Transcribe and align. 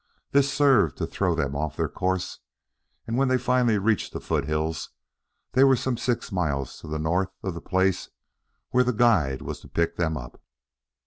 This 0.31 0.51
served 0.51 0.97
to 0.97 1.05
throw 1.05 1.35
them 1.35 1.55
off 1.55 1.77
their 1.77 1.87
course 1.87 2.39
and 3.05 3.17
when 3.17 3.27
they 3.27 3.37
finally 3.37 3.77
reached 3.77 4.13
the 4.13 4.19
foothills 4.19 4.89
they 5.51 5.63
were 5.63 5.75
some 5.75 5.95
six 5.95 6.31
miles 6.31 6.79
to 6.79 6.87
the 6.87 6.97
north 6.97 7.29
of 7.43 7.53
the 7.53 7.61
place 7.61 8.09
where 8.71 8.83
the 8.83 8.93
guide 8.93 9.43
was 9.43 9.59
to 9.59 9.67
pick 9.67 9.97
them 9.97 10.17
up. 10.17 10.41